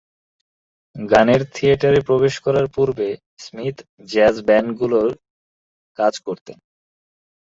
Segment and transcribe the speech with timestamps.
[0.95, 3.07] গানের থিয়েটারে প্রবেশ করার পূর্বে,
[3.39, 3.77] স্মিথ
[4.09, 5.11] জ্যাজ ব্যান্ড গুলোয়
[5.99, 6.57] কাজ করতেন।